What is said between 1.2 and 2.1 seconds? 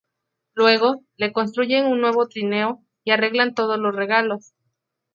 construyen un